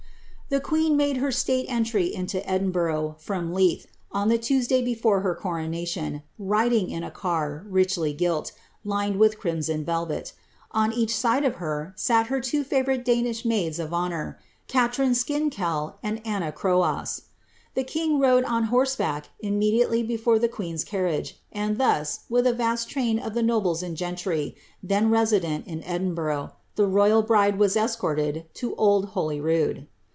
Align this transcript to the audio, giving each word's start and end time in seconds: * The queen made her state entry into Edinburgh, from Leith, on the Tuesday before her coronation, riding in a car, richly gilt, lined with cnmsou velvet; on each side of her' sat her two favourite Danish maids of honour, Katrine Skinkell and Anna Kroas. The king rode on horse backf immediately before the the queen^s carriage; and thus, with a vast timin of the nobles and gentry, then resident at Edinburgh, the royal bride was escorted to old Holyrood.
* 0.51 0.51
The 0.51 0.59
queen 0.59 0.97
made 0.97 1.15
her 1.15 1.31
state 1.31 1.67
entry 1.69 2.13
into 2.13 2.45
Edinburgh, 2.45 3.15
from 3.19 3.53
Leith, 3.53 3.87
on 4.11 4.27
the 4.27 4.37
Tuesday 4.37 4.81
before 4.83 5.21
her 5.21 5.33
coronation, 5.33 6.23
riding 6.37 6.89
in 6.89 7.05
a 7.05 7.09
car, 7.09 7.65
richly 7.69 8.11
gilt, 8.11 8.51
lined 8.83 9.15
with 9.15 9.39
cnmsou 9.39 9.85
velvet; 9.85 10.33
on 10.71 10.91
each 10.91 11.15
side 11.15 11.45
of 11.45 11.55
her' 11.63 11.93
sat 11.95 12.27
her 12.27 12.41
two 12.41 12.65
favourite 12.65 13.05
Danish 13.05 13.45
maids 13.45 13.79
of 13.79 13.93
honour, 13.93 14.37
Katrine 14.67 15.13
Skinkell 15.15 15.95
and 16.03 16.21
Anna 16.27 16.51
Kroas. 16.51 17.21
The 17.73 17.85
king 17.85 18.19
rode 18.19 18.43
on 18.43 18.65
horse 18.65 18.97
backf 18.97 19.27
immediately 19.39 20.03
before 20.03 20.37
the 20.37 20.49
the 20.49 20.53
queen^s 20.53 20.85
carriage; 20.85 21.39
and 21.53 21.77
thus, 21.77 22.25
with 22.27 22.45
a 22.45 22.51
vast 22.51 22.89
timin 22.89 23.25
of 23.25 23.35
the 23.35 23.41
nobles 23.43 23.81
and 23.81 23.95
gentry, 23.95 24.57
then 24.83 25.09
resident 25.09 25.65
at 25.69 25.79
Edinburgh, 25.85 26.51
the 26.75 26.87
royal 26.87 27.21
bride 27.21 27.57
was 27.57 27.77
escorted 27.77 28.47
to 28.55 28.75
old 28.75 29.05
Holyrood. 29.15 29.87